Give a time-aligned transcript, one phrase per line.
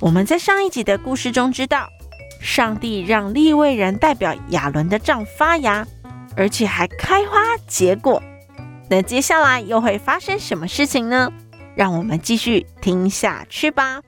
[0.00, 1.88] 我们在上一集的故事中知道，
[2.40, 5.86] 上帝让利未人代表亚伦的杖发芽，
[6.36, 8.22] 而且还开花结果。
[8.88, 11.30] 那接下来又会发生什么事情呢？
[11.76, 14.00] 让我们继续听下去吧。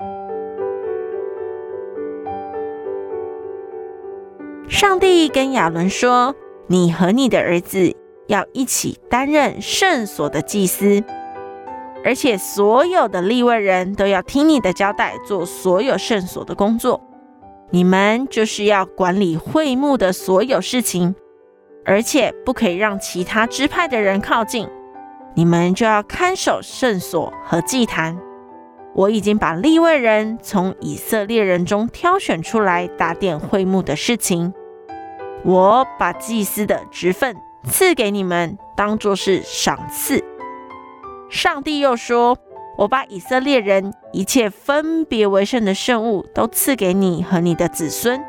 [4.69, 6.35] 上帝跟亚伦说
[6.67, 7.95] ：“你和你的儿子
[8.27, 11.05] 要一起担任圣所的祭司。”
[12.05, 17.01] 而且所有的利未人都要听你的交代，做所有圣所的工作。
[17.71, 21.15] 你们就是要管理会幕的所有事情，
[21.85, 24.69] 而且不可以让其他支派的人靠近。
[25.35, 28.19] 你们就要看守圣所和祭坛。
[28.95, 34.53] 我已经把利未人从以色列人中挑选出来，打点会幕的事情。
[35.45, 37.35] 我把祭司的职分
[37.65, 40.23] 赐给你们，当作是赏赐。
[41.33, 42.37] 上帝又说
[42.77, 48.23] ：“我把以色列人一切分别为圣的圣物都赐给你和你的子孙。”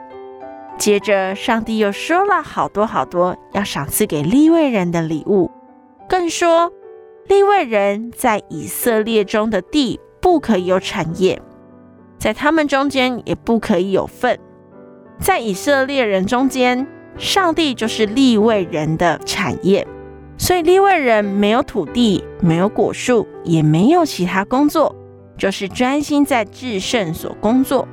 [0.80, 5.52] 接着，上帝又说了好多好多要赏赐给利未人的礼物，
[6.08, 6.72] 更说
[7.28, 11.42] 利未人在以色列中的地不可以有产业，
[12.17, 14.40] 在他们中间也不可以有份。
[15.20, 19.86] 在以色列人中间，上帝就是利未人的产业。
[20.38, 24.94] 所以利未人没有土地，没有果树，也没有其他工作，
[25.38, 27.88] 就是专心在至圣所工作。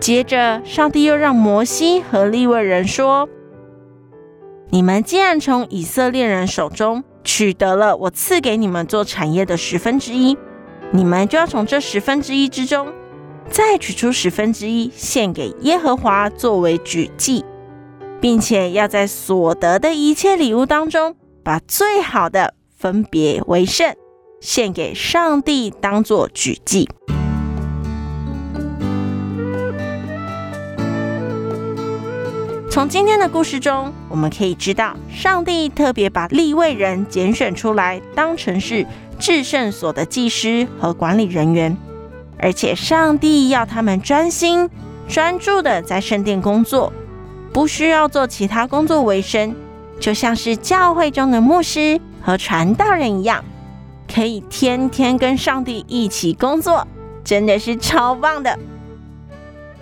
[0.00, 3.28] 接着，上帝又让摩西和利未人说
[4.70, 10.36] ：“你们既然从以色列人手中取得了我赐给你们做产业的十分之一，
[10.90, 12.88] 你们就要从这十分之一之中，
[13.48, 17.44] 再取出十分之一献给耶和华作为举祭，
[18.20, 23.94] 并且要在所得的一切礼物当中。”把最好的分别为圣，
[24.40, 26.88] 献给上帝，当做举祭。
[32.70, 38.86] 从今天的故事中，我们可以知道，上帝特别把利未人拣选出来，当成是
[39.18, 41.76] 至圣所的祭师和管理人员，
[42.38, 44.68] 而且上帝要他们专心
[45.06, 46.90] 专注的在圣殿工作，
[47.52, 49.54] 不需要做其他工作为生。
[50.00, 53.44] 就像是教会中的牧师和传道人一样，
[54.12, 56.86] 可以天天跟上帝一起工作，
[57.24, 58.58] 真的是超棒的。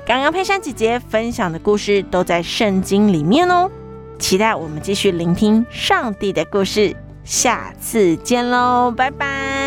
[0.04, 3.70] 刚刚佩珊姐姐分享的故事都在圣经里面哦，
[4.18, 9.61] 期待我们继续聆听上帝的故事，下次见喽，拜拜。